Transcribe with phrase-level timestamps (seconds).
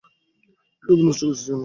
[0.83, 1.59] সময় নষ্ট করছিস কেন?